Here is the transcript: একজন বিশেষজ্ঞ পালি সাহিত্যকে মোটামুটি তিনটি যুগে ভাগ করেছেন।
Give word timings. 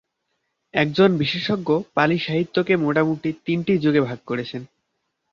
একজন 0.73 1.09
বিশেষজ্ঞ 1.17 1.69
পালি 1.93 2.17
সাহিত্যকে 2.19 2.73
মোটামুটি 2.75 3.29
তিনটি 3.45 3.73
যুগে 3.77 4.01
ভাগ 4.01 4.19
করেছেন। 4.25 4.61